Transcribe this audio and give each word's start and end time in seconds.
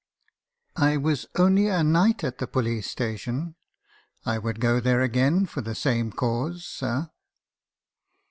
"'I 0.91 0.97
was 0.97 1.27
only 1.35 1.67
a 1.67 1.83
night 1.83 2.23
at 2.23 2.39
the 2.39 2.47
police 2.47 2.89
station. 2.89 3.53
I 4.25 4.39
would 4.39 4.59
go 4.59 4.79
there 4.79 5.01
again 5.01 5.45
for 5.45 5.61
the 5.61 5.75
same 5.75 6.11
cause, 6.11 6.65
sir.' 6.65 7.11